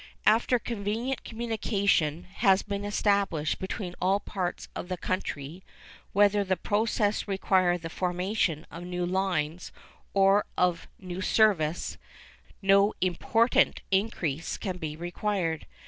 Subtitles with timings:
[0.25, 7.77] After convenient communication has been established between all parts of the country—whether the process require
[7.77, 9.71] the formation of new lines
[10.15, 15.67] or of new services—no important increase can be required.